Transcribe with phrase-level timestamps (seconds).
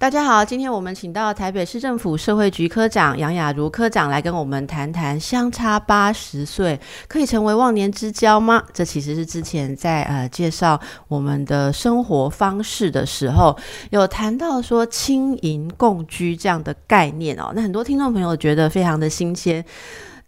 [0.00, 8.62] 大家好，今天我们请到台北市政府社会局科长杨雅茹科长来跟我们谈谈，相差八十岁可以成为忘年之交吗？
[8.72, 13.54] 这其实是之前在呃介绍我们的生活方式的时候，
[13.90, 17.52] 有谈到说轻盈共居这样的概念哦。
[17.54, 19.62] 那很多听众朋友觉得非常的新鲜。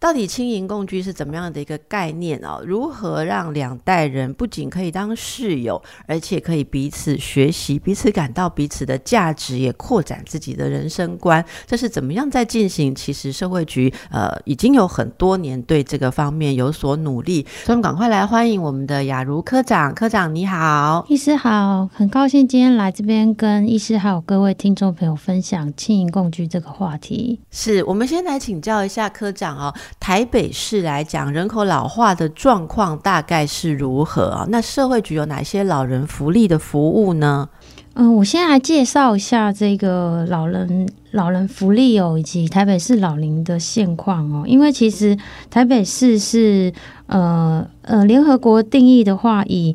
[0.03, 2.61] 到底轻盈共居是怎么样的一个概念哦？
[2.67, 11.45] 如何让两代人不仅可以当室友，而且可以彼此学习、彼此感到彼此的价值，也扩展自己的人生观？
[11.69, 12.93] 这是怎么样在进行？
[12.93, 19.95] 其实社会局呃已经有很多年对这个方面有所努力，所以我们赶快来欢迎我们的雅茹科长。
[19.95, 27.39] 科长你好，医师好，很高兴今天来这边跟医师还有各位听众朋友分享轻盈共居这个话题。
[27.53, 29.73] 是我们先来请教一下科长哦。
[30.01, 34.47] 台北市来讲，人口老化的状况大概是如何啊？
[34.49, 37.49] 那社会局有哪些老人福利的服务呢？
[37.95, 44.45] 嗯，我先来介绍一下这个老人老人福利哦，以及台北市老龄的现况哦。
[44.47, 45.17] 因为其实
[45.51, 46.73] 台北市是
[47.07, 49.75] 呃呃，联合国定义的话，以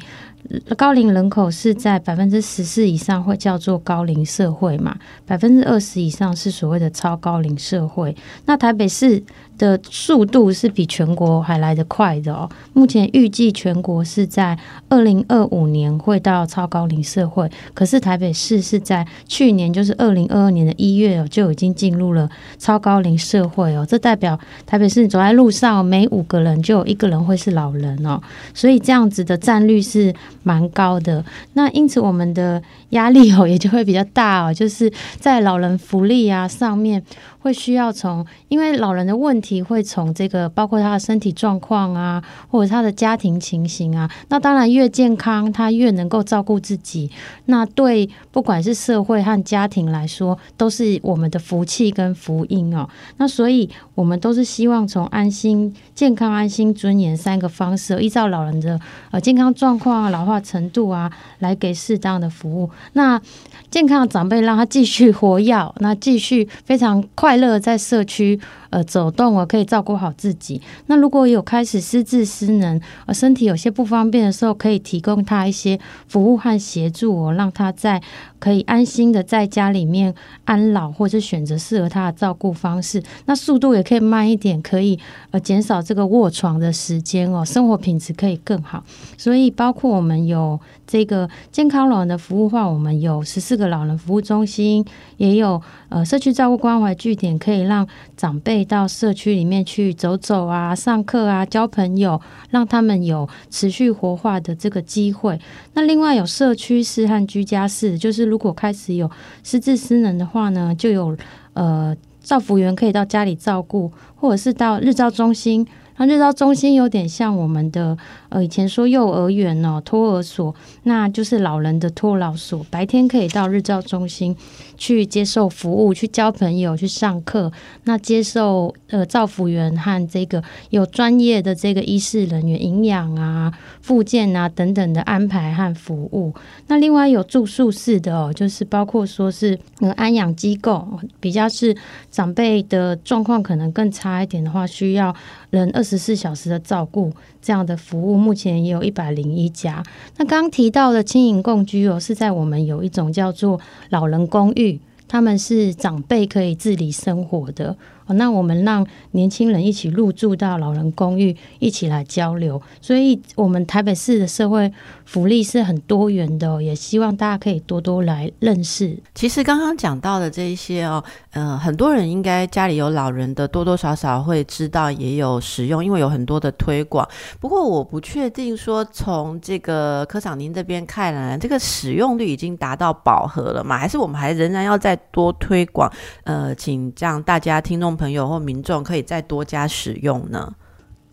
[0.76, 8.16] 高龄人口是在百分之十四以上会叫做高龄社会嘛，百分之二十以上是所谓的超高龄社会。
[8.46, 9.22] 那台北市
[9.58, 12.50] 的速度是比全国还来得快的哦。
[12.74, 14.58] 目前预计全国是在
[14.90, 23.86] 二零二五年会到超高龄社会，可是台北市是在去年，就是二零二二年的一月哦，就已经进入了超高龄社会哦。
[23.88, 28.22] 这代表台北市走在路上，每五个人就有一个人会是老人哦，
[28.54, 30.14] 所以这样子的占率是
[30.44, 31.24] 蛮高的。
[31.54, 37.04] 那因此我们的压力哦也就会比较大哦，就是在老人福利啊上面。
[37.40, 44.10] 会需要从，因为老人的问题会从这个包括他的身体状况啊，或者他的家庭情形啊。
[44.30, 47.10] 那当然越健康，他越能够照顾自己。
[47.46, 52.90] 那对不管是社会和家庭来说，都是我们的福气跟福音哦。
[53.18, 58.80] 那所以我们都是希望从安心、健康、安心、尊严三个方式，依照老人的
[59.12, 62.70] 呃健康状况啊、老化程度啊，来给适当的服务。
[62.94, 63.22] 那
[63.70, 67.27] 健康的长辈让他继续活跃，那继续非常快。
[67.28, 68.40] 快乐在社区
[68.70, 70.62] 呃走动哦，可以照顾好自己。
[70.86, 75.78] 那如果有开始失智失能，呃身体有些不方便的时候，可以提供他一些
[76.08, 78.02] 服务和协助哦，让他在
[78.40, 80.16] 可以安心的在家里面
[80.46, 83.04] 安老，或者选择适合他的照顾方式。
[83.26, 84.98] 那速度也可以慢一点，可以
[85.32, 88.82] 呃减少这个卧床的时间哦，生活品质可以更好。
[89.18, 94.86] 所以包括我们有这个健康老人的服务话，我们有十四个老人服务中心，
[95.18, 97.38] 也有呃社区照顾关怀据点。
[97.38, 102.20] 可以让长辈到社区里面去走走啊，上课啊，交朋友，
[102.50, 105.40] 让他们有持续活化的这个机会。
[105.74, 109.10] 那另外有社区式和居家式，就是如果开始有
[109.44, 111.16] 失智失能的话呢，就有
[111.54, 115.66] 呃照服员可以到家里照顾，或者是到日照中心。
[116.00, 117.98] 那日照中心有点像我们的
[118.30, 122.66] 呃以前说幼儿园哦托儿所，那就是老人的托老所。
[122.70, 124.36] 白天可以到日照中心
[124.78, 127.52] 去接受服务，去交朋友，去上课。
[127.86, 133.52] 那接受呃照服员和这个有专业的这个医师人员营养啊、
[133.82, 136.32] 复健啊等等的安排和服务。
[136.68, 140.88] 那另外有住宿式的哦，就是包括说是呃安养机构，
[141.20, 141.76] 比较是
[142.12, 145.16] 长辈的状况可能更差一点的话，需要
[145.50, 145.88] 人二。
[145.88, 149.84] 十四小时的照顾，这样的服务目前也有一百零一家。
[150.18, 157.78] 那刚提到的轻盈共居哦，是在我们有一种叫做老人公寓，他们是长辈可以自理生活的。
[158.14, 162.62] 那我们让年轻人一起入住到老人公寓，一起来交流。
[162.82, 164.72] 所以，我们台北市的社会
[165.06, 168.98] 福利是很多元的，也希望大家可以多多来认识。
[169.16, 177.08] 其实刚刚讲到的这一些哦，呃，很多人应该家里有老人的，多多少少会知道，也有使用，因为有很多的推广。
[177.40, 183.78] 不过，我不确定说从这个科长您这边看来，这个使用率已经达到饱和了吗？
[183.78, 185.92] 还是我们还仍然要再多推广？
[186.24, 187.97] 呃，请让大家听众。
[187.98, 190.54] 朋友或民众可以再多加使用呢？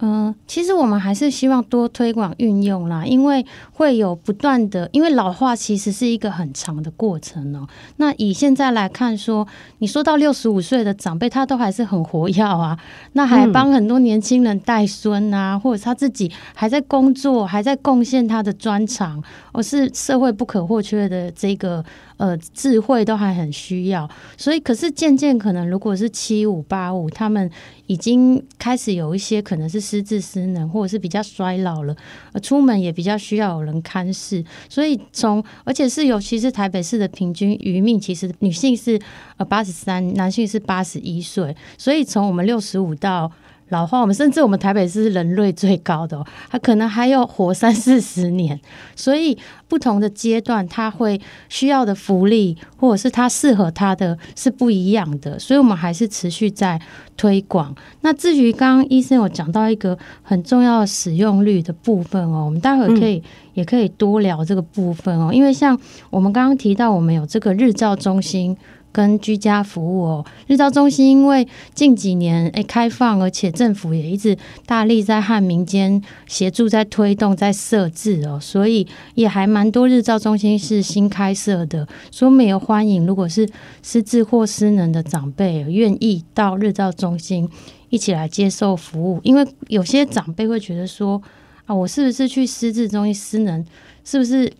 [0.00, 7.66] 嗯，其实我们还是希望多推广运用啦，因为会有不断的，因为老化其实是一个很长的过程哦。
[7.96, 9.46] 那以现在来看，说
[9.78, 12.76] 你说到六十五岁的长辈，他都还是很活跃啊，
[13.12, 19.22] 那还帮很多年轻人带孙啊，或者他自己还在工作，还在贡献他的专长，
[19.52, 21.82] 而是社会不可或缺的这个
[22.16, 24.08] 呃智慧都还很需要。
[24.37, 27.50] 所以，可是渐渐可能如果是七五八五，他们
[27.87, 31.96] 已经开始有一些可能是失智失能，或者是比较衰老了，
[32.32, 34.44] 呃，出门也比较需要有人看视。
[34.69, 39.00] 所以从而且是尤其是台北市的平均余命，其实女性是
[39.37, 41.55] 呃八十三，男性是八十一岁。
[41.76, 43.31] 所以从我们六十五到
[43.70, 48.61] 老化，我们甚至我们台北是人类最高的，他可能还要活三四十年，
[48.94, 49.37] 所以
[49.69, 56.81] 不同的阶段，他会需要的福利或者是他适合他的是不一样的，所以我们还是持续在
[57.16, 57.75] 推广。
[58.02, 63.22] 那至于刚刚医生有讲到一个很重要的使用率的部分哦，我们待会可以
[63.55, 65.78] 也可以多聊这个部分哦，因为像
[66.10, 68.56] 我们刚刚提到，我们有这个日照中心。
[68.94, 78.87] 跟居家服务哦，日照中心因为近几年诶开放，而且政府也一直大力在和民间协助在推动在设置哦，所以
[79.17, 83.49] 也还蛮多日照中心是新开设的，说没有欢迎，如果是
[83.82, 87.49] 失智或失能的长辈愿意到日照中心
[87.88, 91.20] 一起来接受服务，因为有些长辈会觉得说
[91.67, 93.64] 啊，我是不是去失智中心失能，
[94.05, 94.52] 是不是？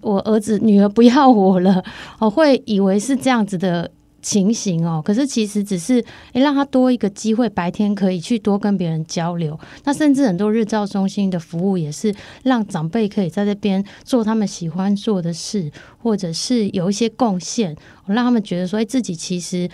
[0.00, 1.82] 我儿子女儿不要我了，
[2.18, 3.90] 我 会以为是这样子的
[4.20, 5.02] 情形哦。
[5.04, 6.02] 可是其实只是
[6.32, 9.58] 诶，让他多一个机会，白天可以去多跟别人交流。
[9.84, 15.70] 那甚至很多日照中心的服务也是让长辈可以在这边做他们喜欢做的事，
[16.02, 19.68] 或者是有一些贡献，让他们觉得说，哎，自己其实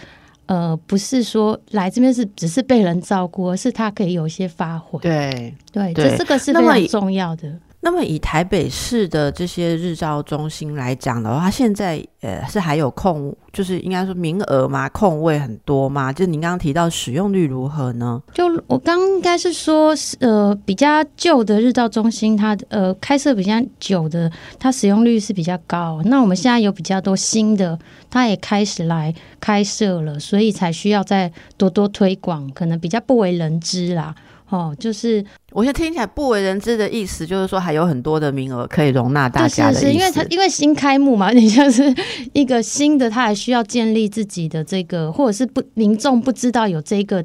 [0.47, 4.99] 呃不是说来这边是只是被人照顾，而是他可以有一些发挥。
[5.01, 7.53] 对对，这这个是非常重要的。
[7.81, 16.13] 那么以台北市的这些日照中心来讲的话，现在呃是还有空，就是应该说名额嘛，空位很多嘛。
[16.13, 18.21] 就您刚刚提到使用率如何呢？
[18.35, 26.03] 就我刚应该是说，呃，比较旧的日照中心，它呃开设比较久的，它使用率是比较高。
[26.05, 27.79] 那我们现在有比较多新的，
[28.11, 34.13] 它也开始来开设了，所以才需要再多多推广，可能比较不为人知啦。
[34.49, 39.75] 哦，就是我觉得听起来不为人知的意思，就是说还有很多的名额可以容纳大家的。
[39.75, 41.95] 是是，因为它因为新开幕嘛， 你像是
[42.33, 47.25] 一个新的，他还需要建立自己的这个，或者是不民众不知道有这个。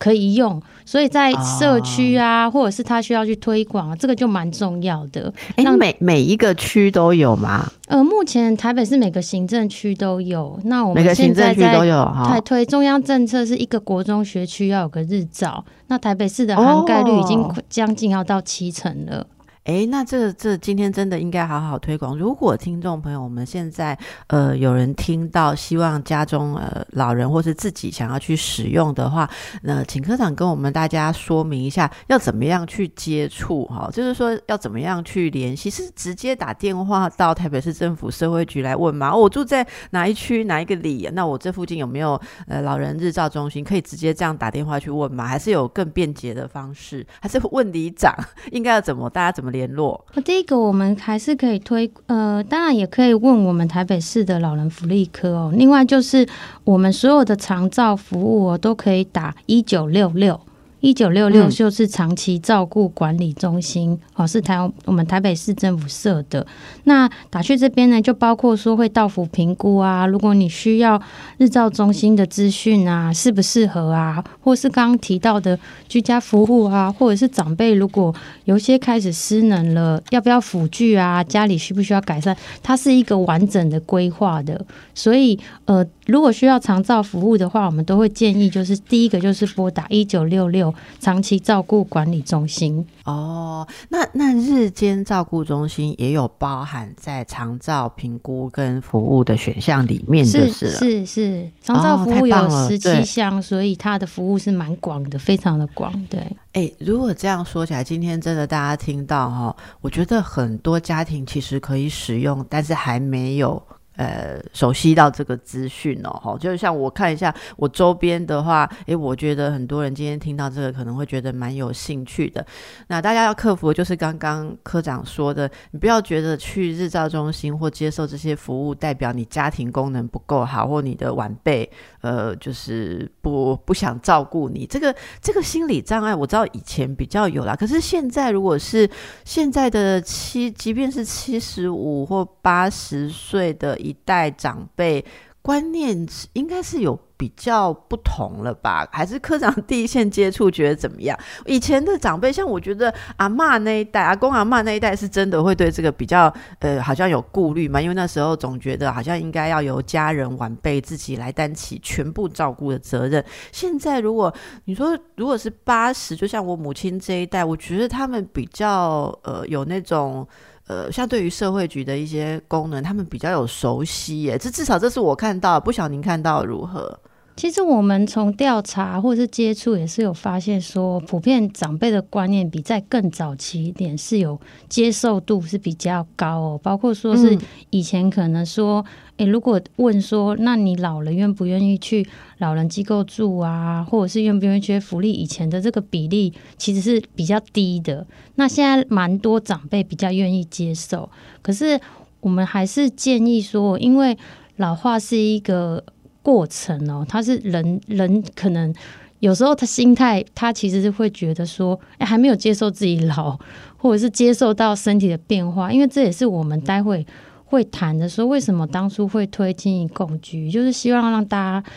[0.00, 5.30] 可以用，所以在社区啊，或者是他需要去推广，这个就蛮重要的。
[5.56, 7.70] 哎，每每一个区都有吗？
[7.86, 10.58] 呃，目前台北市每个行政区都有。
[10.64, 15.62] 那我们每个行政区都有在推中央政策，是一个国中学区要有个日照。
[15.88, 19.26] 那台北市的涵盖率已经将近要到七成了。
[19.64, 22.16] 哎，那这这今天真的应该好好推广。
[22.16, 23.96] 如果听众朋友，我们现在
[24.28, 29.28] 呃有人听到，希望家中呃老人或是自己想要去使用的话，
[29.62, 33.90] 那请科长跟我们大家说明一下，要怎么样去接触哈？
[33.92, 35.68] 就是说要怎么样去联系？
[35.68, 39.14] 是直接打电话到台北市政府社会局来问吗？
[39.14, 41.06] 我住在哪一区哪一个里？
[41.12, 42.18] 那我这附近有没有
[42.48, 43.62] 呃老人日照中心？
[43.62, 45.26] 可以直接这样打电话去问吗？
[45.26, 47.06] 还是有更便捷的方式？
[47.20, 48.14] 还是问里长
[48.50, 49.08] 应该要怎么？
[49.10, 49.49] 大家怎么？
[49.50, 50.04] 联络。
[50.24, 55.52] 第一个，我们还是可以推，呃，当然也可以问我们台北市的老人福利科哦。
[55.54, 56.26] 另外，就是
[56.64, 60.40] 我们所有的长照服务哦，都可以打一九六六。
[60.80, 66.46] 一九六六就是长期照顾管理中心，哦，是台我们台北市政府设的。
[66.84, 71.00] 那打去这边呢，就包括说会到府评估啊，如果你需要
[71.38, 75.58] 日照中心的资讯啊，适不适合啊，或是刚刚提到的
[75.88, 84.64] 居家服务啊，或者是长辈如果有些开始失能了，要不要辅具啊，家里需不需要改善，它是一个完整的规划的。
[84.94, 90.74] 所以，呃，如果需要长照服务的话，我们都会建议就是第一个就是拨打一九六六。
[90.98, 105.92] 长期照顾管理中心哦，那那日间照顾中心也有包含在长照评估跟服务的选项里面，是是是是，长照服务有十七项，所以它的服务是蛮广的，非常的广。
[106.10, 106.20] 对，
[106.54, 113.62] 哎，如果这样说起来，今天真的大家听到哈，我觉得很多家庭其实可以使用，但是还没有。
[113.96, 122.44] 呃，熟悉到这个资讯哦，哈，就是像我看一下我周边的话，诶，我觉得很多人今天听到这个可能会觉得蛮有兴趣的。
[122.86, 131.70] 那大家要克服就是刚刚科长说的，你不要觉得去日照中心或接受这些服务代表你家庭功能不够好，或你的晚辈
[132.02, 138.88] 呃就是不不想照顾你，这个这个心理障碍我知道以前比较有啦，可是现在如果是
[139.24, 143.80] 现在的七，即便是七十五或八十岁的。
[143.80, 145.02] 一代长辈
[145.40, 148.88] 观念应该是有比较不同了吧？
[148.90, 151.18] 还是科长第一线接触觉得怎么样？
[151.44, 157.78] 以前的长辈，像我觉得阿妈那一代、阿公阿妈那一代，是真的会对这个比较呃，好像有顾虑嘛？
[157.78, 163.22] 因为那时候总觉得好像应该要由家人晚辈自己来担起全部照顾的责任。
[163.52, 164.34] 现在如果
[164.64, 170.26] 你说如果是八十，就像我母亲这一代，我觉得他们比较呃有那种。
[170.66, 176.96] 呃，相对于社会局的一些功能，他们比较有熟悉耶，这至少这是我看到，不晓您看到如何？
[177.40, 186.60] 其实我们从调查或者是接触，也是有发现说，普遍长辈的观念比在更早期一点是有接受度是比较高哦。
[186.62, 187.38] 包括说是
[187.70, 188.84] 以前可能说，
[189.16, 192.06] 诶，如果问说，那你老了愿不愿意去
[192.40, 195.10] 老人机构住啊，或者是愿不愿意去福利？
[195.10, 198.06] 以前的这个比例其实是比较低的。
[198.34, 201.08] 那现在蛮多长辈比较愿意接受，
[201.40, 201.80] 可是
[202.20, 204.18] 我们还是建议说，因为
[204.56, 205.82] 老化是一个。
[206.22, 208.74] 过程哦，他是人人可能
[209.20, 213.38] 有时候他心态，他其实是会觉得说，哎，还没有接受自己老，
[213.76, 217.06] 或者是接受到身体的变化，因为这也是我们待会
[217.44, 221.70] 会谈的，说为什么当初会推进共居，就是希望让大家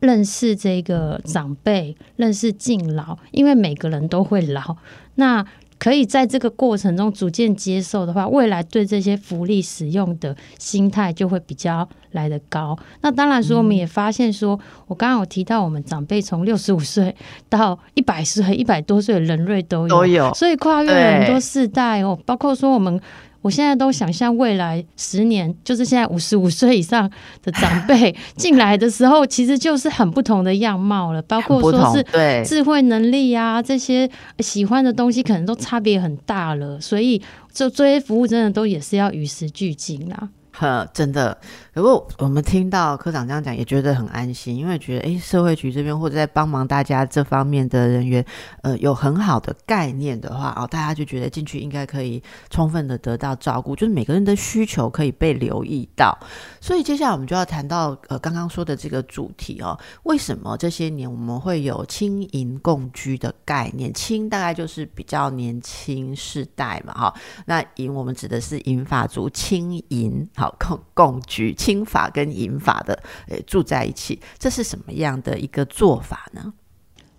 [0.00, 4.76] 认识这个长辈，认识敬老，因为每个人都会老，
[5.16, 5.44] 那。
[5.82, 12.78] 可以在这个过程中逐渐接受的话，未来对这些福利使用的心态就会比较来得高。
[13.00, 17.12] 那当然说，我们也发现说，我刚刚有提到，我们长辈从六十五岁
[17.48, 23.00] 到一百岁、一百多岁，人瑞都有，都有，所以跨越了很多世代哦，包括说我们。
[23.42, 27.10] 我现在都想象未来十年，就是现在五十五岁以上
[27.42, 31.20] 的长辈 进来的时候，其实就是很不同的样貌了。
[31.22, 34.08] 包括说是智慧能力啊，这些
[34.38, 36.80] 喜欢的东西，可能都差别很大了。
[36.80, 37.20] 所以，
[37.52, 40.28] 这这些服务真的都也是要与时俱进啦。
[40.52, 41.36] 呵，真的。
[41.72, 48.22] 如果我们听到科长这样讲，也觉得很安心，因为觉得哎，社会局这边或者在帮忙大家这方面的人员，
[48.62, 56.14] 呃，有很好的概念的话，哦，大家就觉得进去应该可以充分的得到照顾，就是每个人的需求可以被留意到。
[56.60, 63.90] 所以接下来我们就要谈到呃刚刚说的这个主题哦，为什么这些年我们会有轻盈共居的概念？
[63.94, 67.14] 轻大概就是比较年轻世代嘛，哈，
[67.46, 71.56] 那银我们指的是银发族轻盈，好共共居。
[71.62, 76.52] 轻法跟银法的，诶，住在一起，这是什么样的一个做法呢？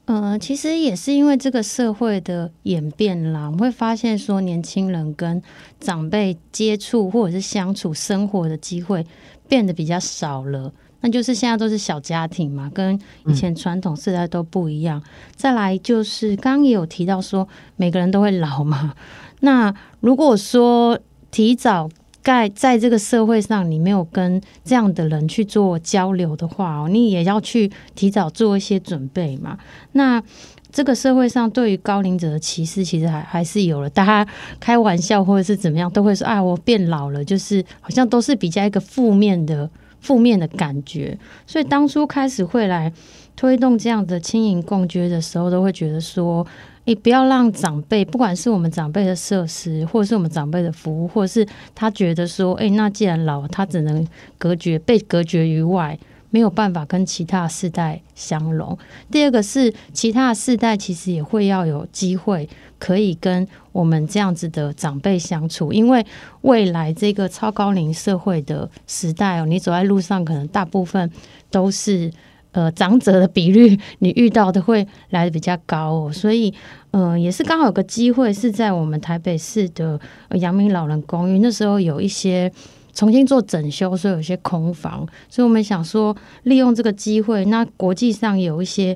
[0.05, 5.41] 呃，其实也是因为这个社会的演变啦，我们会发现说，年轻人跟
[5.79, 9.05] 长辈接触或者是相处生活的机会
[9.47, 10.73] 变得比较少了。
[10.99, 15.01] 那就是现在都是小家庭嘛，跟以前传统世代都不一样。
[15.37, 17.47] 再来就是刚刚也有提到说，
[17.77, 18.93] 每个人都会老嘛。
[19.39, 20.99] 那如果说
[21.31, 21.89] 提早。
[22.23, 29.57] 在在这个社会上，你没有跟这样的人去做交流的话，你也要去提早做一些准备嘛。
[29.91, 30.23] 那
[30.71, 33.89] 这个社会上对于高龄者的歧视，其实还还是有了。
[33.89, 34.25] 大家
[34.59, 41.17] 开玩笑或者是怎么样，都会说：“啊，我变老了。”就是好像都是比较一个负面的负面的感觉。
[41.45, 42.91] 所以当初开始会来
[43.35, 46.47] 推动这样的轻盈共居的时候，都会觉得说。
[46.85, 54.05] 你不要让长辈，不管是我们长辈的设施，或者是我们长辈的服务，或者是他觉得说，哎，那既然老，他只能
[54.37, 55.97] 隔绝，被隔绝于外，
[56.29, 58.77] 没有办法跟其他世代相融。
[59.09, 66.05] 第二个是，其他世代其实也会要有机会可以跟我们这样子的长辈相处，因为
[66.41, 71.09] 未来这个超高龄社会的时代哦，你走在路上，可能大部分
[71.49, 72.11] 都是。
[72.53, 76.53] 呃，长者的比率，你遇到的会来的比较高哦，所以，
[76.91, 79.99] 嗯，也是刚好有个机会，是在我们台北市的
[80.39, 82.51] 阳明老人公寓，那时候有一些
[82.93, 88.95] 重新做整修，所以有些空房，所以我们想说，利用这个机会，那国际上有一些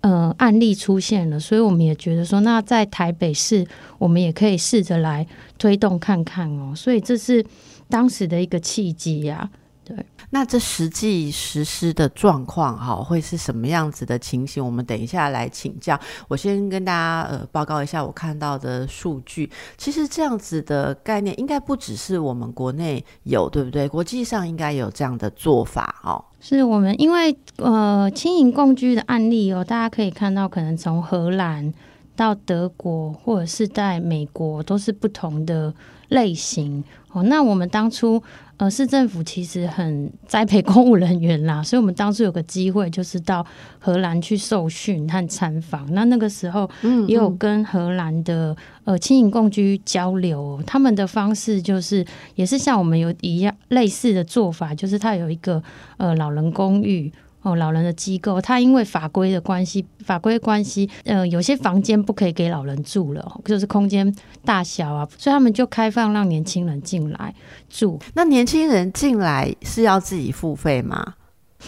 [0.00, 3.64] 呃案例出现了，所以我们也觉得说，那在台北市，
[3.98, 5.24] 我们也可以试着来
[5.58, 7.46] 推动看看哦，所以这是
[7.88, 9.48] 当时的一个契机呀。
[9.88, 9.96] 对，
[10.30, 14.64] 那这实际实施的状况哈，会是什么样子的情形？
[14.64, 15.96] 我们等一下来请教。
[16.26, 19.48] 我先跟大家呃报告一下我看到的数据。
[19.76, 23.88] 其实这样子的概念，应该不只是我们国内有，对不对？
[23.88, 26.24] 国际上应该有这样的做法哦。
[26.40, 31.72] 是我们因为呃轻盈共居的案例哦，大家可以看到，可能从荷兰
[32.16, 35.72] 到德国，或者是在美国，都是不同的
[36.08, 37.22] 类型哦。
[37.22, 38.20] 那我们当初。
[38.58, 43.46] 呃，市政府其实很栽培公务人员啦，所以我们当初有个机会，就是到
[43.78, 45.86] 荷兰去受训和参访。
[45.92, 46.68] 那那个时候，
[47.06, 52.02] 也有跟荷兰的呃轻盈共居交流，他们的方式就是
[52.34, 55.62] 也是像我们有一样类似的做法，就是他有一个
[55.98, 57.12] 呃老人公寓。
[57.46, 64.12] 哦，老人的机构，他因为法规的关系，法规关系，呃，有些房间不可以给老人住了，就是空间
[64.44, 67.32] 大小啊，所以他们就开放让年轻人进来
[67.70, 68.00] 住。
[68.14, 71.14] 那年轻人进来是要自己付费吗？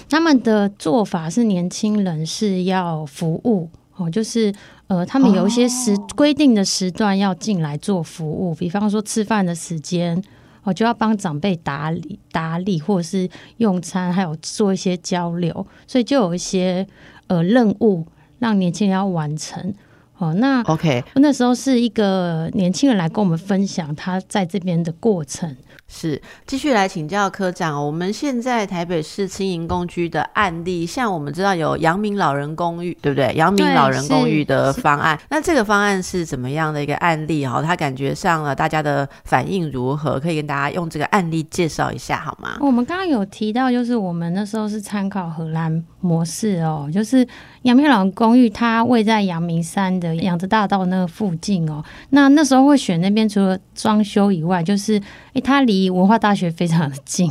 [0.09, 4.53] 他们的做法是年轻人是要服务哦，就是
[4.89, 10.21] 呃，他们有一些时规定的时段要进来做服务，比方说吃饭的时间。
[10.69, 16.87] 我就要帮长辈打理打理，或是用餐，还有做一些交流，所以就有一些
[17.27, 18.07] 呃任务
[18.39, 19.75] 让年轻人要完成。
[20.19, 25.57] 哦，那 OK，那时候是一个年轻人来跟我们分享他在这边的过程。
[25.91, 27.83] 是，继续来请教科长。
[27.87, 33.33] 我们现在台北市轻盈公居的案例，像我们知道有阳明老人公寓，对不对？
[33.35, 37.47] 阳明老人公寓的方案，那这个方案是怎么样的一个案例？
[37.47, 40.21] 哈，他感觉上了大家的反应如何？
[40.21, 42.59] 可以跟大家用这个案例介绍一下好吗？
[42.61, 47.27] 我们刚刚有提到，就是我们那时候是参考荷兰模式哦，就是
[47.63, 51.83] 阳明老人公寓，它位在阳明山的扬子大道那个附近哦。
[52.11, 55.01] 那那时候会选那边，除了装修以外，就是
[55.33, 57.31] 诶，它离离文化大学非常的近，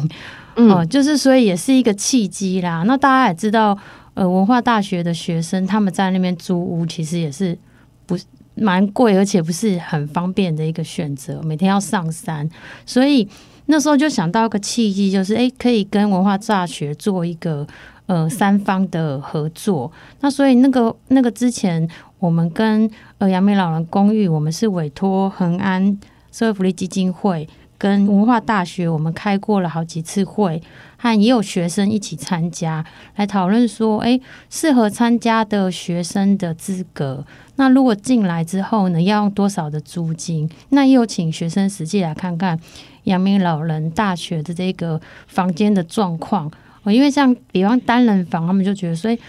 [0.56, 2.84] 哦，就是所以也是一个契机啦。
[2.86, 3.78] 那大家也知道，
[4.14, 7.58] 呃，文化大学的学生他们在那边租屋，其实也是
[8.06, 8.18] 不
[8.56, 12.50] 蛮贵，而且不是很方便的一个选择，每天要上山。
[12.86, 13.28] 所以
[13.68, 17.68] 那时候就想到一个契机，就是哎，可以跟文化大学做一个
[18.08, 19.90] 呃三方的合作。
[20.20, 21.88] 那所以那个那个之前，
[22.20, 25.98] 我们跟呃阳明老人公寓，我们是委托恒安
[26.32, 27.48] 社会福利基金会。
[27.80, 30.60] 跟文化大学，我们开过了好几次会，
[30.98, 32.84] 和也有学生一起参加，
[33.18, 37.24] 来讨论说，诶，适合参加的学生的资格。
[37.58, 40.50] 那如果进来之后呢，要用多少的租金？
[40.70, 42.60] 那也有请学生实际来看看
[43.04, 46.52] 阳明老人大学的这个房间的状况。
[46.88, 49.20] 哦，因为像比方单人房，他们就觉得，所以。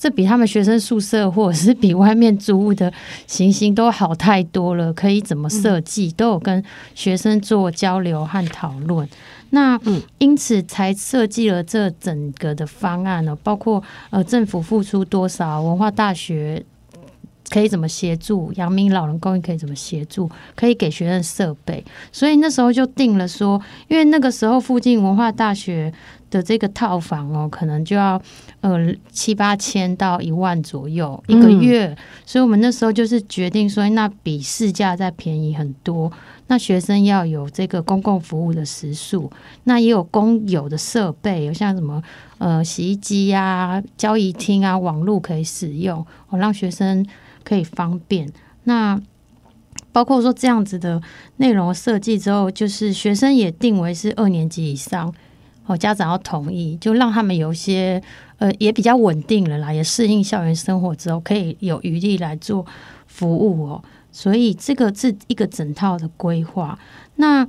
[0.00, 2.92] 这比他们学生宿舍，或者是比外面租屋的
[3.26, 4.92] 情形都好太多了。
[4.92, 6.62] 可以怎么设计，都有跟
[6.94, 9.08] 学生做交流和讨论。
[9.50, 9.76] 那
[10.18, 16.64] 因此才设计了这整个的方案呢，包括呃政府付出多少，文化大学
[17.50, 21.84] 可以怎么协助，阳明老人公寓可以怎么协助，可以给学生设备。
[22.12, 25.92] 所以那时候就定了说，因为那个时候附近文化大学。
[26.30, 28.20] 的这个套房哦，可能就要
[28.60, 36.12] 呃七八千到一万左右一个月，所以我们那时候就是决定说，那比市价再便宜很多。
[36.50, 39.30] 那学生要有这个公共服务的食宿，
[39.64, 42.02] 那也有公有的设备，有像什么
[42.38, 47.06] 呃洗衣机呀、交易厅啊、网络可以使用，哦，让学生
[47.44, 48.32] 可以方便。
[48.64, 48.98] 那
[49.92, 51.00] 包括说这样子的
[51.36, 55.12] 内容设计之后，就是学生也定为是二年级以上。
[55.68, 58.02] 哦，家长要同意，就让他们有一些
[58.38, 62.64] 呃也比较稳定了啦，也适应校园生活之后，可以有余力来做
[63.06, 63.84] 服务哦。
[64.10, 66.78] 所以这个是一个整套的规划。
[67.16, 67.46] 那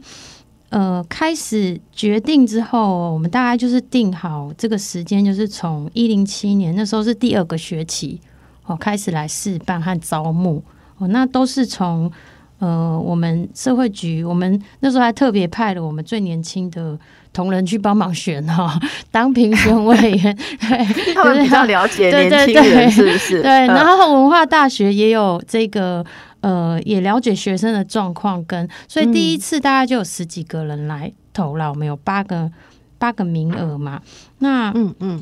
[0.68, 8.20] 呃开始决定之后，我们大概就是定好这个时间，就是从一零七年那时候是第二个学期
[8.66, 10.62] 哦开始来试办和招募
[10.98, 12.12] 哦，那都是从
[12.58, 17.00] 呃我们社会局，我们那时候还特别派了我们最年轻的。
[17.32, 18.80] 同仁去帮忙选哈，
[19.12, 23.42] 当评选委员， 对， 他们比较了解年轻人是不是？
[23.42, 26.04] 对，然后文化大学也有这个
[26.42, 32.52] 呃，也了解学生的状况，跟所以第一次大概就有十几个人来投了，我们有八个
[32.98, 34.02] 八个名额嘛。
[34.40, 35.22] 那嗯嗯，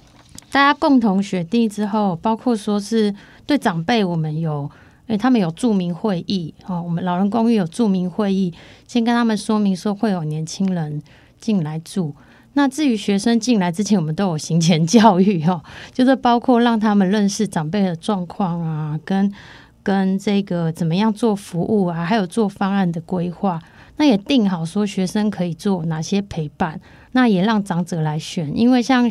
[0.52, 3.14] 大家共同选定之后，包括说是
[3.46, 4.70] 对长辈，我们有
[5.08, 8.54] 诶，他们有著名会议哦，我们老人公寓有著名会议，
[8.88, 11.02] 先跟他们说明说会有年轻人。
[11.40, 12.16] 进来住，
[12.54, 19.32] 那至于学生进来之前，我们都有行前教育哦， 就是包括让他们认识长辈的状况啊，跟
[19.84, 23.62] 跟这个怎么样做服务啊，还有做方案的规划。
[24.00, 26.80] 那也定好说学生可以做哪些陪伴，
[27.14, 29.10] 那也让长者来选，因为像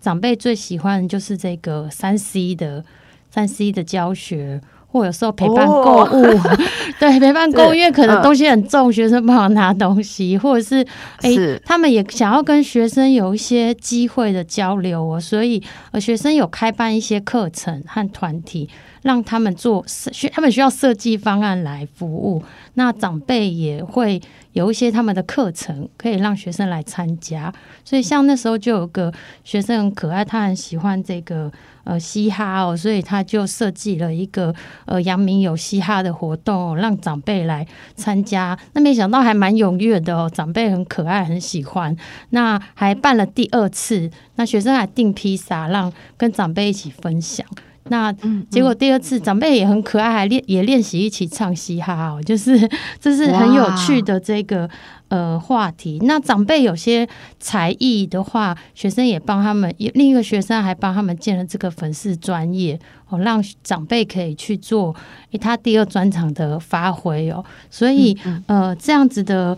[0.00, 2.84] 长辈最喜欢的就是这个三 C 的
[3.30, 4.60] 三 C 的教学。
[4.86, 6.22] 或有时候陪伴购物，
[6.98, 10.86] 对陪伴购物，因为可能东西很重，学生不好拿东西，或者是
[11.20, 11.30] 哎，
[11.64, 18.68] 他们也想要跟学生有一些机会的交流哦，所以呃，学生有开办一些课程和团体，
[19.02, 22.42] 让他们做设，他们需要设计方案来服务。
[22.74, 24.20] 那长辈也会
[24.52, 27.52] 有一些他们的课程，可以让学生来参加。
[27.84, 29.12] 所以像那时候就有个
[29.44, 31.52] 学生很可爱，他很喜欢这个。
[31.86, 38.58] 呃嘻哈哦，所以他就设计了一个呃阳明有嘻哈的活动，让长辈来参加。
[38.74, 41.96] 那没想到还蛮踊跃的哦，长辈很可爱，很喜欢。
[42.30, 47.46] 那还办了第二次，那学生还订披萨，让跟长辈一起分享。
[47.88, 48.12] 那
[48.50, 52.68] 结果第二次长辈也很可爱，还练也练习一起唱嘻哈哦，就是
[52.98, 54.68] 这是很有趣的这个
[55.08, 55.98] 呃话题。
[56.02, 64.94] 那长辈有些才艺的话，学生也帮他们，另一个学生还帮他们建了这个粉丝专业哦，让长辈可以去做
[65.40, 67.44] 他第二专场的发挥哦。
[67.70, 68.16] 所以
[68.46, 69.56] 呃这样子的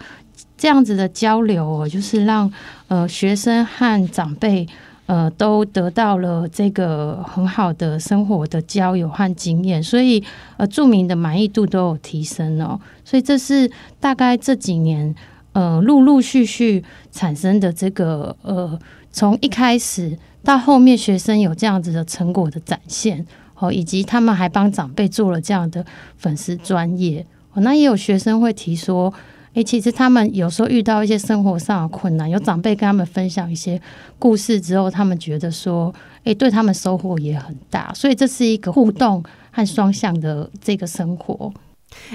[0.56, 2.52] 这样子的交流哦，就是让
[2.88, 4.66] 呃学生和长辈。
[5.08, 10.22] 呃，都得到了这个很好的生活的交友和经验，所以
[10.58, 12.78] 呃，著名的满意度都有提升哦。
[13.06, 15.14] 所以这是大概这几年
[15.52, 18.78] 呃，陆陆续续产生的这个呃，
[19.10, 25.84] 从一开始到后面学生有这样子的成果的展现哦，以及他们还帮长辈做了这样的
[26.16, 27.62] 粉丝专业哦。
[27.62, 29.12] 那也有学生会提说。
[29.54, 33.80] 诶，其实他们有时候遇到一些生活上的困难，有长辈跟他们分享一些
[34.18, 35.92] 故事之后，他们觉得说，
[36.24, 41.52] 诶，对他们收获也很大，所以这是一个互动和双向的这个生活。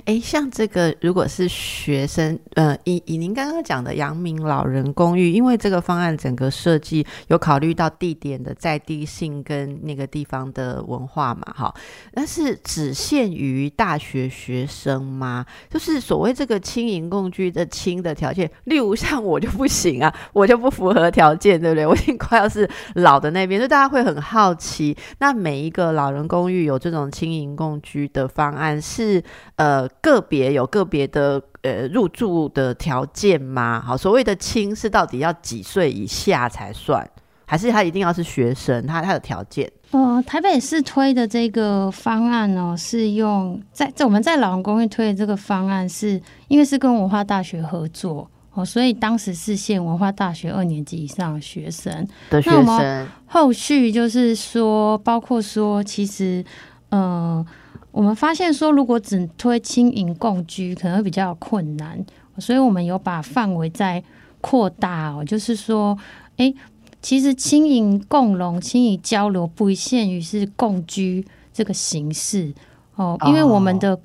[0.05, 11.73] 哎，像这个，如果是学生，呃，以以您刚刚讲的阳明老人公寓，因为这个方案整个设计有考虑到地点的在地性跟那个地方的文化嘛，哈，
[12.13, 15.45] 那是只限于大学学生吗？
[15.69, 21.85] 就是所谓这个轻盈共居的轻的条件，例如像我就不行啊，我就不符合条件，对不对？
[21.85, 29.21] 我已经快要是老的那边，所以大家会很好奇，那每一个老人公寓有这种轻盈共居的方案是？
[29.55, 29.62] 呃，
[30.01, 33.81] 个别有个别的呃入住的条件吗？
[33.85, 37.07] 好，所谓的轻是到底要几岁以下才算，
[37.45, 38.85] 还是他一定要是学生？
[38.87, 39.71] 他他的条件？
[39.91, 53.07] 呃，台北市推的这个方案呢，是用在在我们在老人公寓推的这个方案，是因为是跟文化大学合作哦，所以当时是限文化大学二年级以上学生的学生。
[53.27, 56.43] 后续就是说，包括说，其实
[56.89, 57.45] 呃。
[57.93, 62.03] 我们发现说，如果只推轻盈共居，可能会比较困难，
[62.39, 64.03] 所以我们有把范围在
[64.41, 65.23] 扩大哦。
[65.23, 65.95] 就是说，
[66.37, 66.55] 诶，
[67.03, 72.51] 其实轻盈共融、轻盈交流不限于是共居这个形式
[72.95, 73.97] 哦，因为我们的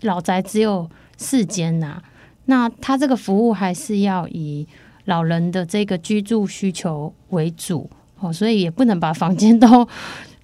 [0.00, 2.02] 老宅只有四间呐，
[2.46, 4.66] 那它这个服务还是要以
[5.04, 9.88] 老人的这个居住需求为主哦，所以也不能把房间都。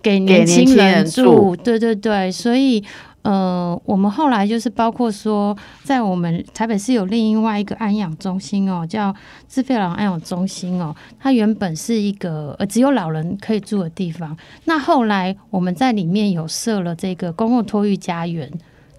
[0.05, 2.85] 给年轻人住，对对对，所以
[3.23, 9.15] 呃，我们后来就是包括说，在我们台北市有另外一个安养中心哦，叫
[9.49, 14.37] 自费老安养中心哦，它原本是一个呃只有老人可以住的地方，
[14.67, 18.53] 那后来我们在里面有设了这个公共托育家园，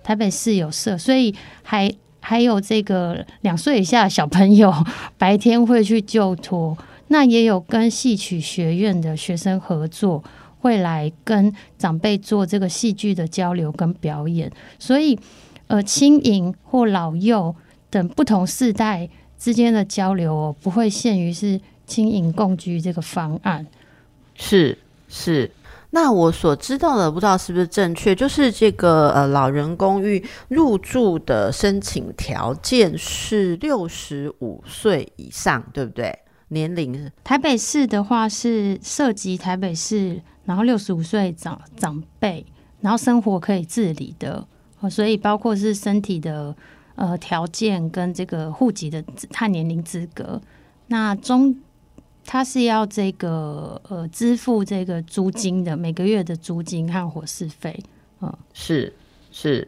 [0.04, 4.74] 台北市有设，所以还还有这个两岁以下的小朋友
[5.20, 6.76] 白天会去就托，
[7.10, 10.24] 那也有跟戏曲学院的学生合作。
[10.66, 15.16] 会来跟长辈做这个戏剧的交流跟表演，所以
[15.68, 17.56] 呃，轻盈或老幼
[17.92, 23.68] 等不同世代之间的交流哦，不会限于是轻盈共居这个方案。
[24.34, 24.76] 是
[25.08, 25.52] 是，
[25.92, 36.18] 那我所知道的不知道是不是正确，就是这个呃老人公寓入住的申请条件是六十五岁以上，对不对？
[36.48, 40.24] 年龄台北市的话是涉及台北市。
[40.46, 42.46] 然后六十五岁长长辈，
[42.82, 44.46] 然后生活可以自理的，
[44.90, 46.56] 所以包括是身体的
[46.96, 50.42] 呃条件跟这个户籍的他年龄资格。
[50.88, 51.56] 那中
[52.24, 57.84] 他是要这个呃支付这个租金的，每个月的租金和伙食费。
[58.22, 58.94] 嗯，是
[59.32, 59.68] 是。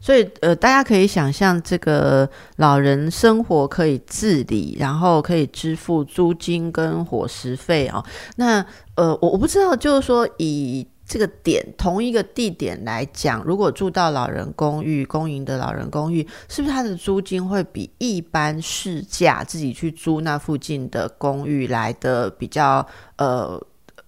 [0.00, 8.02] 所以，呃，大家可以想象，这个老人生活可以自理，然后可以支付租金跟伙食费哦。
[8.36, 22.86] 那，呃，我我不知道，就是说，以这个点同一个地点来讲，如果住到老人公寓、公营的老人公寓，是不是它的租金会比一般市价自己去租那附近的公寓来的比较，
[23.16, 23.62] 呃，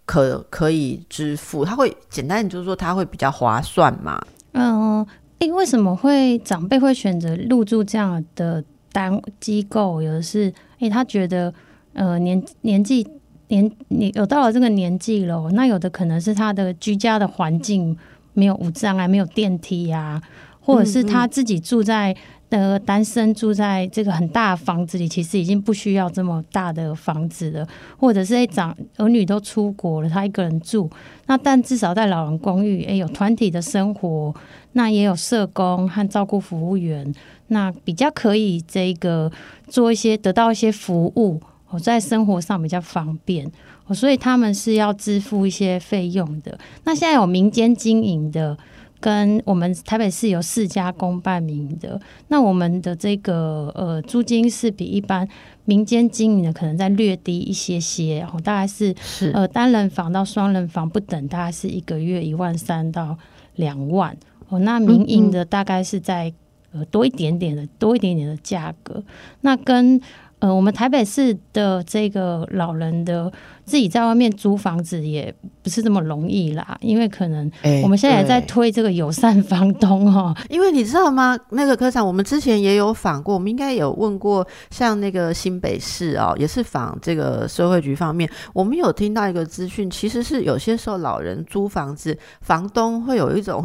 [0.07, 1.67] 可可以支付？
[1.67, 4.19] 它会简单，就是说，它会比较划算嘛？
[4.53, 5.07] 嗯。
[5.43, 10.01] 诶，为什么会长辈会选择入住这样的单机构？
[10.01, 11.53] 有的是，诶，他觉得，
[11.95, 13.05] 呃，年年纪
[13.49, 17.97] 年你有到了这个年纪了，那有的可能是他的居家的环境
[18.35, 20.23] 没有无障碍，没有电梯呀，
[20.61, 22.17] 或者是他自己住在
[22.61, 30.91] 的单身住在这个很大的房子里，其实已经不需要这么大的房子了，或者是长儿女都出国了，他一个人住，
[31.27, 34.35] 那但至少在老人公寓，诶有团体的生活，
[34.73, 37.15] 那也有社工和照顾服务员，
[37.49, 39.31] 那比较可以这个
[39.69, 43.51] 做一些得到一些服务，我在生活上比较方便，
[43.95, 46.59] 所以他们是要支付一些费用的。
[46.85, 48.57] 那现在有民间经营的。
[49.03, 55.29] 跟我们台北市有四家公办民营的，那我们的这个呃租金是比一般
[55.65, 58.95] 民间经营的可能再略低一些些，然后大概是
[59.35, 63.19] 呃单人房到双人房不等，大概是一个月一万三到
[63.57, 64.17] 两万
[64.49, 64.61] 哦。
[64.61, 66.33] 那民营的大概是在
[66.73, 69.03] 呃多一点点的多一点点的价格，
[69.41, 70.01] 那跟。
[70.43, 73.33] 呃，我们台北市的这个老人的
[73.65, 77.49] 自己在外面租房子也不是这么容易啦，因为可能
[77.85, 80.37] 我们现在也在推这个友善房东哦。
[80.51, 81.39] 因为你知道吗？
[81.51, 93.65] 那个科长，我们之前也有访过，我们应该有问过，像那个新北市哦，也是访这个社会局方面，我们有听到一个资讯，其实是有些时候老人租房子，房东会有一种。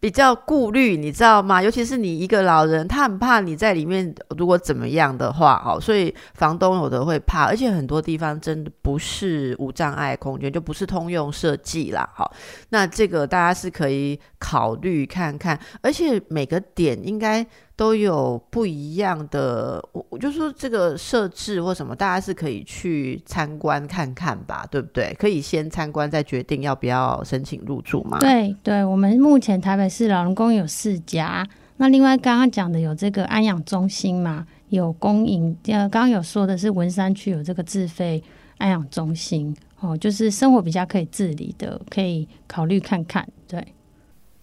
[0.00, 1.62] 比较顾虑，你知道吗？
[1.62, 12.32] 尤其是你一个老人，他很怕你在里面如果怎么样的话，哦，所以房东有的会怕，而且很多地方真的不是无障碍空间，就不是通用设计啦，好，
[12.68, 17.46] 那这个大家是可以考虑看看，而且每个点应该。
[17.76, 25.12] 都有不一样的，我我就说这个设置或什么，大家是可以去参观看看吧，对不对？
[25.18, 28.18] 可以先参观再决定要不要申请入住吗？
[28.20, 31.44] 对对，我们目前台北市老人公有四家，
[31.78, 38.22] 那另外刚刚讲的有这个安养中心嘛，有公营，呃，刚刚有说的是文山区有这个自费
[38.58, 43.66] 安养中心，哦，就是生活比较可以自理的，可以考虑看看，对。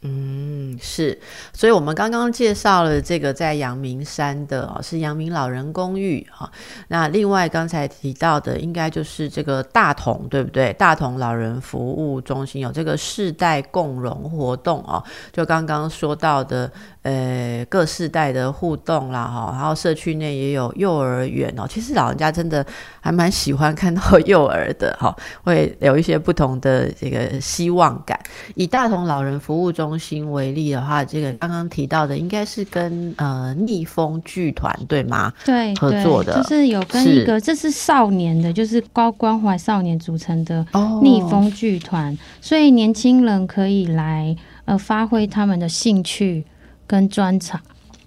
[0.04, 1.20] 嗯，是，
[1.54, 6.52] 所以我们刚刚介绍了这个在阳明山的哦，是阳明老人公寓哈。
[6.88, 10.74] 那另外刚才提到的，应该就是这个大同，对不对？
[10.74, 16.72] 大同老人服务中心有这个世代共融活动哦，就刚刚说到的。
[17.04, 21.66] 呃，各世代的互动啦，哈，然后社区内也有幼儿园哦。
[21.68, 22.64] 其实老人家真的
[23.00, 25.12] 还蛮喜欢看到 幼儿的，哈，
[25.44, 28.20] 会有一些不同的这个希望感。
[28.54, 35.34] 以大同老人服务中心为例的话，这个刚刚提到的应该是跟呃逆风剧团对吗？
[35.46, 40.66] 对，合作的，就是有跟一个这是少年的，就是高关怀少年组成的
[41.02, 46.46] 逆风剧团，所以年轻人可以来呃发挥他们的兴趣。
[46.88, 47.58] 跟专长，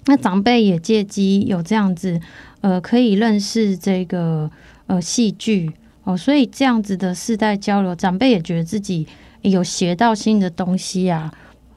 [0.05, 2.21] 那长辈也借机有这样子，
[2.61, 4.51] 呃，可以认识这个
[4.87, 9.07] 呃戏剧哦，所以这样子的世代交流，长辈也觉得自己
[9.41, 11.33] 有学到新的东西啊，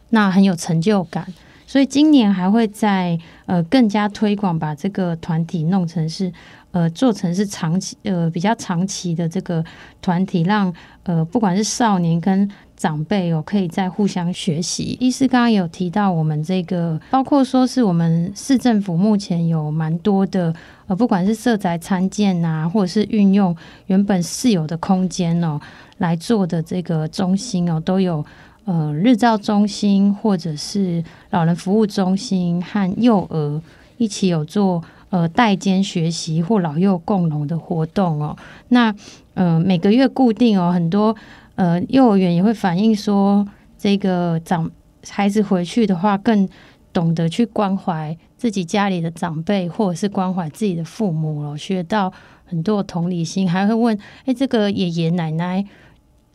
[0.10, 1.26] 那很有成就感。
[1.66, 6.32] 所以今年还会在呃更加推广，把这个团体弄成是
[6.72, 9.64] 呃做成是长期呃比较长期的这个
[10.02, 14.96] 团体，让呃不管是少年跟长辈哦，可以在互相学习。
[15.02, 23.54] 医师刚刚有提到，我们这个包括说是我们市政府目前有蛮多的，呃，不管是设宅参建啊，或者是运用
[23.88, 25.60] 原本私有的空间哦
[25.98, 28.26] 来做的这个中心哦，都有
[28.68, 33.62] 呃日照中心或者是老人服务中心和幼儿
[33.98, 38.38] 一起有做呃代间学习或老幼共融的活动哦。
[38.68, 38.94] 那
[39.34, 41.16] 呃每个月固定哦很多。
[41.58, 43.44] 呃，幼儿园也会反映说，
[43.80, 44.70] 这个长
[45.10, 46.48] 孩子回去的话，更
[46.94, 52.14] 懂得去关怀自己家里的长辈，或者是关怀自己的父母了，学到
[52.46, 55.66] 很多同理心，还会问：哎，这个爷爷奶奶，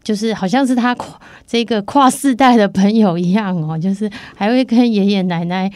[0.03, 5.71] 就是好像是他跨这个跨世代的朋友一样哦， 就是还会跟爷爷奶奶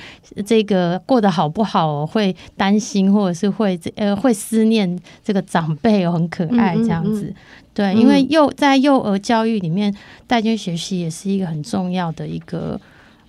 [0.44, 7.32] 这个过得好不好，会担心，或者是会呃会思念这个长辈哦，很可爱这样子。
[7.72, 9.94] 对，因为幼在幼儿教育里面，
[10.26, 12.80] 代间学习也是一个很重要的一个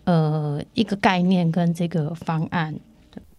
[0.06, 2.74] 呃一个概念跟这个方案。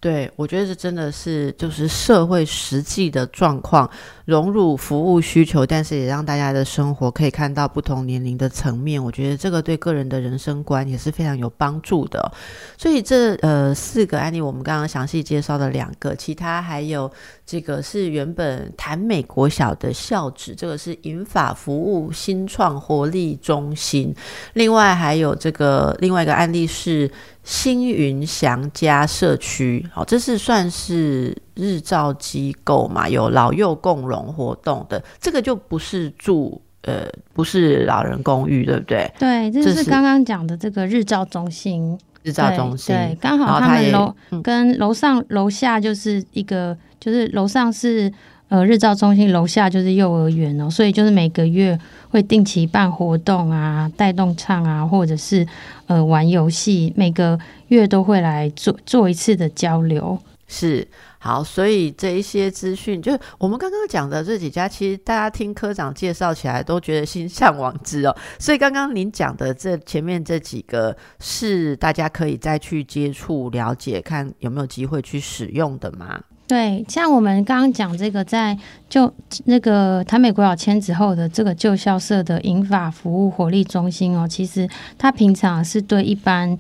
[0.01, 3.91] 对，我觉得这真的是就是社会实际的状况
[4.27, 9.03] 融入服务需求，但是也让大家的生活可以看到不同年龄的层面。
[9.03, 12.31] 我觉得这个对个人的人生观也是非常有帮助的。
[12.77, 17.11] 所以这呃四个案例，我们刚刚详细介绍的两个，其他还有
[17.49, 24.15] 这个是原本谈美国小的校址，这个是银法服务新创活力中心。
[24.53, 27.11] 另外还有这个另外一个案例是。
[27.45, 33.09] 星云祥家社区，好，这是算是日照机构嘛？
[33.09, 39.11] 有老幼共融活动的，这个就不是住，呃，不是老人公寓，对不对？
[39.19, 41.99] 对，这是刚刚讲的这个日照中心。
[42.23, 48.13] 日照中心，对，刚好他们楼跟楼上楼下就是一个，就是楼上是
[48.49, 51.79] 呃日照中心，楼下就是幼儿园哦，所以就是每个月
[52.11, 55.47] 会定期办活动啊，带动唱啊，或者是
[55.87, 60.87] 呃玩游戏，每个月都会来做做一次的交流，是。
[61.21, 68.17] 好，所以这一些资讯，就是我们刚刚讲的这几家，其实大家听科长介绍起来都觉得心向往之哦。
[68.39, 76.21] 所以刚刚您讲的这前面这几个，是大家可以再去接触、了解，看有没有机会去使用的吗？
[76.49, 78.59] 对，像我们刚刚讲这个，在
[78.89, 79.13] 就
[79.45, 86.57] 那个台美国小迁址后的这个旧校舍的银法服务活力中心哦，其实它平常是对一般。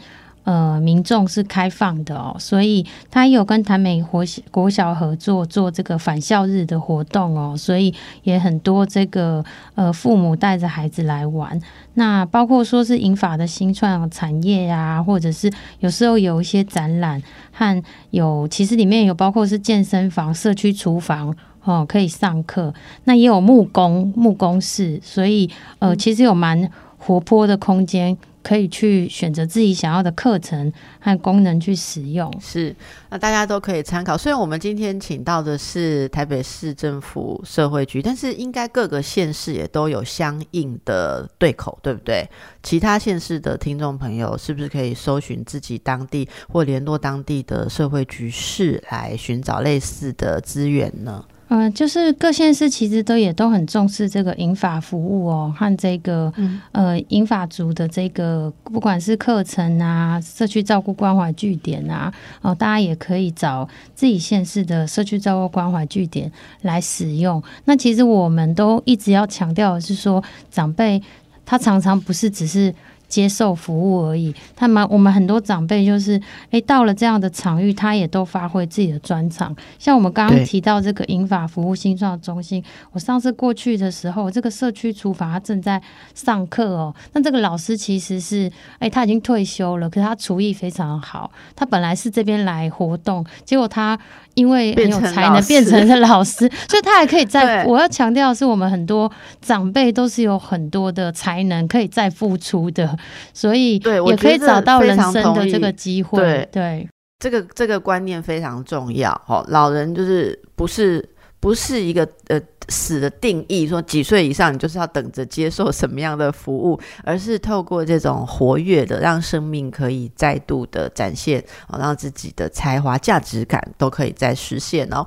[0.48, 11.60] 呃，民众是开放的哦，所以他有跟台美国国小合作做这个返校日的活动哦，所以也很多这个呃父母带着孩子来玩。
[11.92, 22.72] 那包括说是银法的新创产业呀，或者是有时候有一些展览和有其实里面有包括是健身房、社区厨房哦，可以上课。
[23.04, 28.16] 那也有木工木工室，所以呃，其实有蛮活泼的空间。
[28.48, 32.74] 可以去选择自己想要的课程和功能去使用，是
[33.10, 34.16] 那大家都可以参考。
[34.16, 42.26] 虽然我们今天请到的是台北市政府社会局，但是应该各个县市也都有相应的对口，对不对？
[42.62, 51.22] 其他县市的听众朋友是不是可以搜寻自己当地或联络当地的社会局市来寻找类似的资源呢？
[51.48, 56.32] 嗯，就是各县市其实都也都很重视这个银法服务哦，和这个
[56.72, 66.30] 呃银法族的这个不管是课程啊、社区照顾关怀据点啊，哦，大家也可以找自己县市的社区照顾关怀据点
[66.62, 67.42] 来使用。
[67.64, 71.02] 那其实我们都一直要强调的是说，长辈
[71.46, 72.74] 他常常不是只是。
[73.08, 79.54] 接受服务而已，他们我们很多长辈就是，哎，到了这样的场域，他也都发挥自己的专长。
[79.78, 85.80] 像我们刚刚提到这个银法服务新创中心，我上次过去的时候，这个社区厨房他正在
[86.14, 86.94] 上课哦。
[87.14, 91.30] 那这个老师其实是，哎，他已经退休了，可是他厨艺非常好。
[91.56, 93.98] 他本来是这边来活动，结果他。
[94.34, 97.64] 因为很有才能变成了老师， 所以他还可以再。
[97.64, 99.10] 我要强调的是，我们很多
[99.42, 102.96] 长辈都是有很多的才能可以再付出的，
[103.32, 106.48] 所以也可以找到人生的这个机会。
[106.52, 109.12] 对，这个这个观念非常重要。
[109.26, 111.06] 哦，老人就是不是
[111.40, 112.40] 不是一个呃。
[112.70, 125.06] 死的定义说几岁以上你就是要等着接受什么样的服务，而是透过这种活跃的，让生命可以再度的展现，哦，让自己的才华、价值感都可以再实现哦。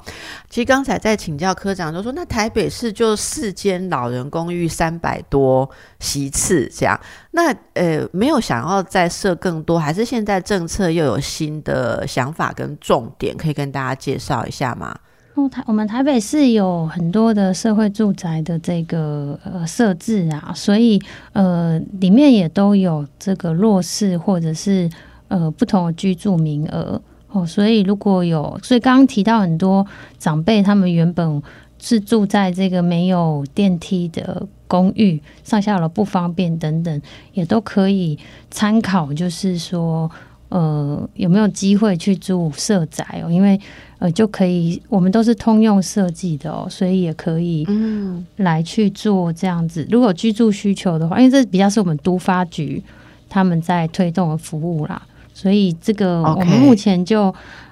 [0.49, 14.97] 其实刚才在请教科长就说，那台北市就四间老人公寓三百多席次这样，那呃没有想要再设更多，还是现在政策又有新的想法跟重点，可以跟大家介绍一下吗？
[15.33, 21.01] 哦，台我们台北市有很多的社会住宅的这个呃设置啊，所以
[21.33, 24.89] 呃里面也都有这个弱势或者是
[25.29, 27.01] 呃不同的居住名额。
[27.33, 29.87] 哦，所以如果有，所以刚刚提到很多
[30.19, 31.41] 长辈他们原本
[31.79, 40.11] 是住在这个没有电梯的公寓，上下楼不方便等等，也都可以参考，就是说
[40.51, 43.59] 呃有没有机会去住社宅哦，因为。
[44.01, 49.87] 呃，就可以，我们都是通用设计的哦，所以也可以嗯来去做这样子。
[49.91, 52.83] 如果居住需求的话，因为这比较是我们都发局
[53.29, 54.99] 他们在推动的服务啦，
[55.35, 57.31] 所以这个我们目前就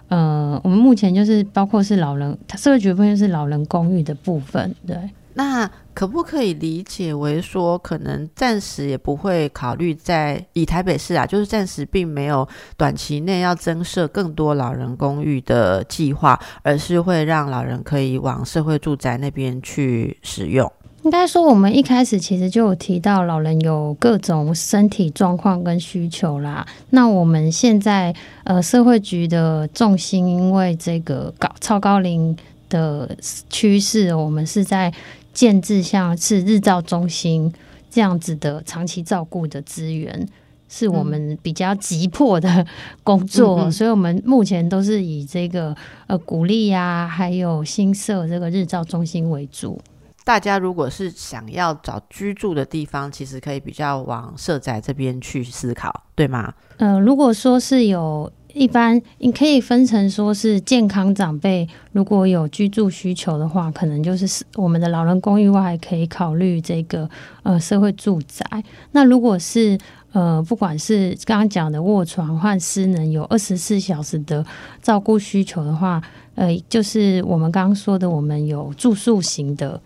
[0.09, 4.95] 呃，我们目前就是包括是老人，社会局部分是老人公寓的部分，对。
[5.35, 20.69] 那可不可以理解为说，可能暂时也不会考虑在以台北市啊，就是暂时并没有短期内要增设更多老人公寓的计划，而是会让老人可以往社会住宅那边去使用。
[21.03, 26.65] 应该说，我们一开始其实就有提到，老人有各种身体状况跟需求啦。
[26.89, 28.13] 那我们现在
[28.43, 32.35] 呃，社会局的重心，因为这个高超高龄
[32.67, 33.15] 的
[33.49, 34.91] 趋势，我们是在。
[35.39, 37.49] 建制像是日照中心
[37.89, 40.27] 这样子的长期照顾的资源，
[40.67, 42.67] 是我们比较急迫的
[43.03, 45.73] 工作，所以我们目前都是以这个
[46.07, 49.79] 呃鼓励呀，还有新设这个日照中心为主。
[50.25, 56.53] 大家如果是想要找居住的地方，其实可以比较往社宅这边去思考，对吗？
[56.75, 58.29] 呃，如果说是有。
[58.53, 67.09] 一般你可以分成说是健康长辈，如果有居住需求的话，可能就是我们的老人公寓外，可以考虑这个
[67.43, 68.63] 呃社会住宅。
[68.91, 69.77] 那如果是
[70.11, 74.43] 呃，不管是刚刚讲的卧床换失能有二十四小时的
[74.81, 76.01] 照顾需求的话，
[76.33, 79.79] 呃，就是我们刚刚说的，我们有住宿型的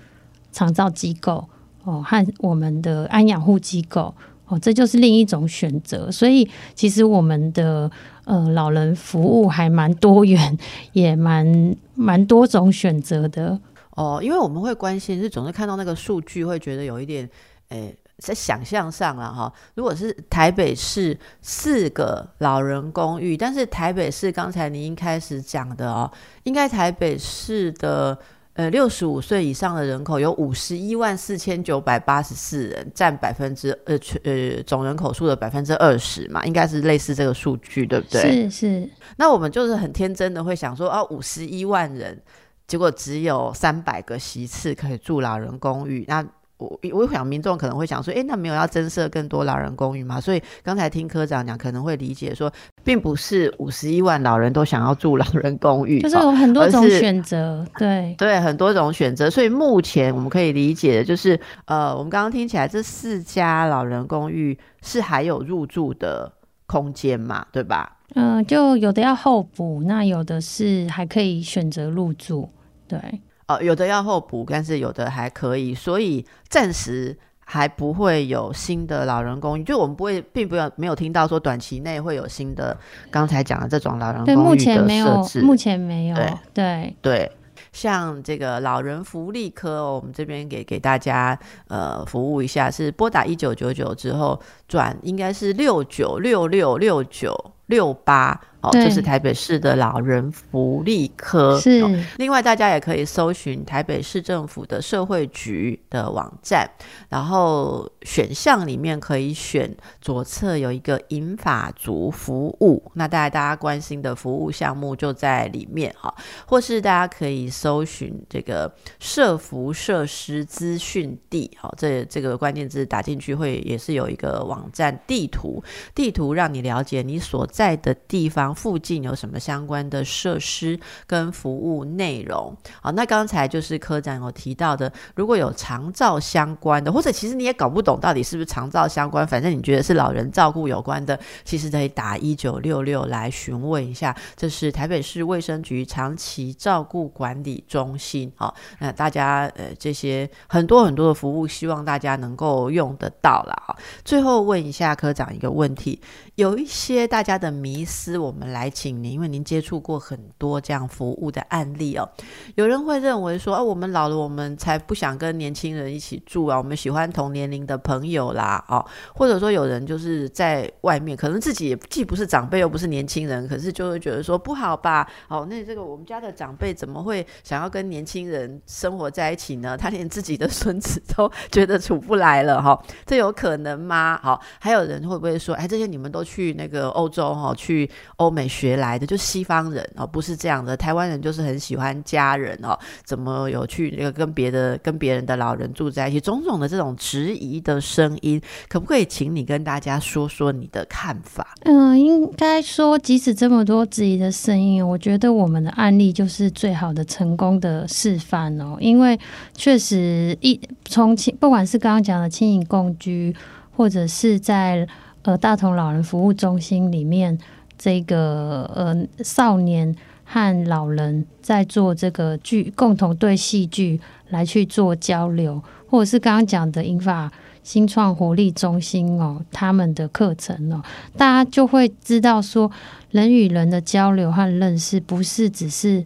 [0.54, 1.46] 长照机构
[1.84, 4.16] 哦，和我们的安养护机构
[4.48, 6.10] 哦，这就是另一种选择。
[6.10, 7.92] 所以其实我们的
[8.26, 10.58] 呃老人服务还蛮多元，
[10.92, 13.60] 也蛮蛮多种选择的
[13.92, 14.20] 哦。
[14.24, 17.30] 因为我们会关心，是总是看到那个数据，会觉得有一点
[17.70, 17.96] 诶。
[18.20, 26.10] 在想象上了哈，如果是台北市四个老人公寓，但是台北市刚才您一开始讲的哦，
[26.44, 28.18] 应该台北市的
[28.54, 38.22] 呃六十五岁以上的人口有五十一万四千九百八十四人，占百分之呃呃总人口数的百分之二十嘛，应该是类似这个数据，对不对？
[38.22, 38.90] 是是。
[39.18, 42.22] 那我们就是很天真的会想说，哦，五十一万人，
[42.68, 46.26] 结果只有三百个席次可以住老人公寓，那。
[46.64, 50.22] 我我想民众可能会想说，哎，那没有要增设更多老人公寓吗？
[50.22, 52.52] 所以刚才听科长讲，可能会理解说，
[52.84, 59.30] 并不是五十一万老人都想要住老人公寓，就是有很多种选择，对对，很多种选择。
[59.30, 66.32] 所以目前我们可以理解的就是，呃，我们刚刚听起来这四家老人公寓是还有入住的
[66.66, 67.98] 空间嘛，对吧？
[68.16, 72.50] 嗯，就有的要候补，那有的是还可以选择入住，
[72.88, 73.00] 对。
[73.46, 79.64] 呃，有的要候补，但是有的还可以，所以暂时还不会有新的老人公寓。
[79.64, 82.78] 就我们不会，并不要没有听到说短期内会有新的
[83.12, 86.16] 刚才讲的这种老人公寓目前没有，目前没有。
[86.54, 87.32] 对对，
[87.74, 91.38] 像这个老人福利科，我们这边给给大家
[91.68, 94.40] 呃服务一下，是拨打一九九九之后
[94.70, 97.36] 转，应该是六九六六六九
[97.68, 98.40] 六八。
[98.64, 101.60] 哦，这是台北市的老人福利科。
[101.60, 101.82] 是，
[102.16, 106.66] 另外大家也可以搜寻台北市政府的社会局的网站，
[107.10, 125.62] 然后选项里面可以选左侧有一个银法族服务，那大家大家关心的服务项目就在里面哈，或是大家可以搜寻这个社服设施资讯地，好，这这个关键字打进去会也是有一个网站地图，
[125.94, 128.44] 地图让你了解你所在的地方。
[128.56, 132.56] 附近有什么相关的设施跟服务内容？
[132.82, 144.16] 好，那刚才就是科长有提到的，如果有长照相关的，或者其实你也搞不懂到底是不是长照相关，反正你觉得是老人照顾有关的，其实可以打一九六六来询问一下。
[144.36, 148.32] 这是台北市卫生局长期照顾管理中心。
[148.36, 153.76] 好，那大家呃这些很多很多的服务，希望大家能够用得到了。
[154.06, 156.02] 最后问一下科长一个问题，
[156.36, 158.44] 有一些大家的迷思，我们。
[158.54, 162.08] 来请您，因为您接触过很多这样服务的案例哦。
[162.56, 175.10] 有人会认为说，啊，我们老了，我们才不想跟年轻人一起住啊，我们喜欢同年龄的朋友啦，哦，或者说有人就是在外面，可能自己既不是长辈又不是年轻人，可是就会觉得说不好吧？
[175.30, 179.76] 哦，那这个我们家的长辈怎么会想要跟年轻人生活在一起呢？
[179.82, 184.20] 他连自己的孙子都觉得处不来了哈，这有可能吗？
[184.22, 188.34] 好，还有人会不会说，哎，这些你们都去那个欧洲哈，去欧。
[188.34, 190.76] 美学来的就西方人哦，不是这样的。
[190.76, 196.20] 台湾人就是很喜欢家人哦，怎么有去那个跟别的跟别人的老人住在一起？
[196.20, 201.54] 种种的这种质疑的声音，可不可以请你跟大家说说你的看法？
[201.66, 208.78] 嗯，应该说，即使这么多质疑的声音，我觉得我们的案例就是最好的成功的示范哦。
[208.80, 209.20] 因为
[209.54, 213.36] 确实一从，不管是刚刚讲的亲影共居，
[213.78, 214.88] 或者是在
[215.24, 217.38] 呃大同老人服务中心里面。
[217.76, 219.94] 这个呃，少年
[220.24, 224.00] 和老人在做这个剧，共同对戏剧
[224.30, 227.30] 来去做交流，或者是刚刚讲的英法
[227.62, 230.82] 新创活力中心哦，他们的课程哦，
[231.18, 232.72] 大家就会知道说，
[233.10, 236.06] 人与人的交流和认识，不是只是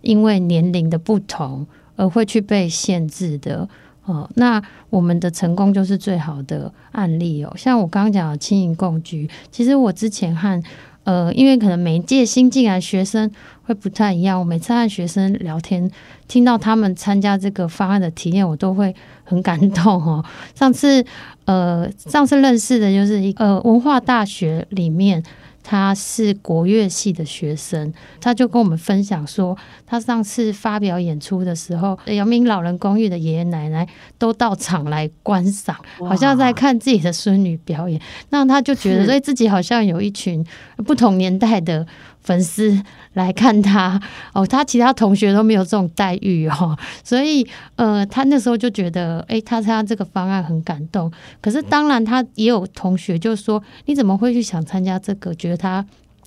[0.00, 1.66] 因为年龄的不同
[1.96, 3.68] 而会去被限制的
[4.12, 4.28] 哦。
[4.34, 7.52] 那我们的成功就是最好的案例哦。
[7.56, 10.62] 像我刚刚讲的轻盈共居，其实我之前和
[11.04, 13.30] 呃，因为可能每一届新进来学生
[13.62, 15.90] 会不太一样，我每次和学生聊天，
[16.26, 18.94] 听到他们参加这个方案的体验，我都会
[19.24, 20.22] 很感动哦。
[20.54, 21.04] 上次，
[21.46, 25.22] 呃，上次认识的就是一呃文化大学里面。
[25.62, 29.56] 他是国乐系的学生，他就跟我们分享说，
[29.86, 33.86] 他上次发表演出的时候，阳明老人公寓的爷爷奶奶
[34.16, 38.00] 都到场来观赏，好像在看自己的孙女表演。
[38.30, 40.44] 那他就觉得， 所以自己好像有一群
[40.86, 41.86] 不同年代的。
[42.28, 42.78] 粉丝
[43.14, 43.98] 来看他
[44.34, 51.10] 哦，他其他同学都没有这种待遇哦， 所以呃，他那时候就觉得，哎，他参加这个方案很感动。
[51.40, 55.34] 可是当然，他也有同学就说，你怎么会去想参加这个？
[55.36, 55.82] 觉得他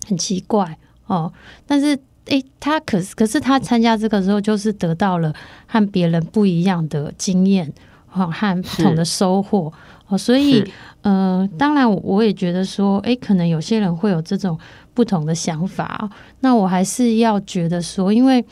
[0.08, 0.76] 很奇怪
[1.06, 1.32] 哦。
[1.66, 1.96] 但是，
[2.26, 5.32] 哎，他可是可是他参加这个时候，就是得到了
[5.66, 7.72] 和别人不一样的经验
[8.12, 9.72] 哦，和不同的收获
[10.12, 10.18] 哦。
[10.18, 10.64] 所以，
[11.00, 14.58] 呃，当然我也觉得说，诶，可能有些人会有这种。
[14.94, 16.10] 不同的想法，
[16.40, 18.44] 那我还是要觉得说，因为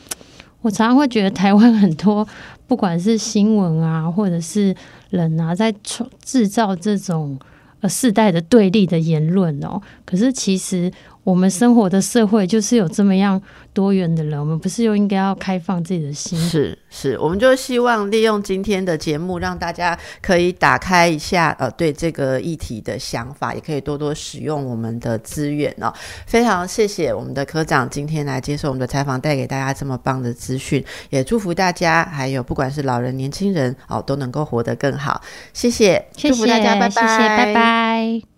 [0.61, 2.27] 我常常会觉得台湾很多，
[2.65, 4.75] 不管是新闻啊，或者是
[5.11, 7.37] 人啊，在创制造这种
[7.81, 9.79] 呃世代的对立的言论哦。
[10.03, 10.91] 可是其实。
[11.23, 13.39] 我们生活的社会就是有这么样
[13.73, 16.37] 多元的人，我们不是又应该要开放自己的心？
[16.39, 25.93] 是是，我们就希望利用今天的节目，让大家可以打开一下呃对这个议题的想法，也可以多多使用我们的资源哦。
[26.25, 35.21] 非常谢谢我们的科长今天来接受我们的采访，带给大家这么棒的资讯，也祝福大家，还有不管是老人、年轻人哦，都能够活得更好。
[35.53, 38.30] 谢谢，祝福大家，拜拜，拜拜。